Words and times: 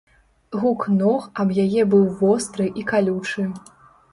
Гук 0.61 0.81
ног 0.99 1.21
аб 1.43 1.49
яе 1.65 1.81
быў 1.91 2.07
востры 2.23 2.65
і 2.81 2.87
калючы. 2.93 3.47